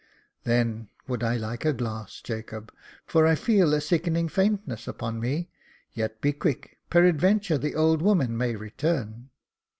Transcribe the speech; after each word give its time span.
"Then 0.45 0.89
would 1.07 1.21
I 1.21 1.37
like 1.37 1.63
a 1.63 1.73
glass, 1.73 2.21
Jacob, 2.21 2.73
for 3.05 3.27
I 3.27 3.35
feel 3.35 3.71
a 3.75 3.79
sickening 3.79 4.29
faintness 4.29 4.87
upon 4.87 5.19
me; 5.19 5.51
yet 5.93 6.21
be 6.21 6.33
quick, 6.33 6.79
peradventure 6.89 7.59
the 7.59 7.75
old 7.75 8.01
woman 8.01 8.35
may 8.35 8.55
return." 8.55 9.29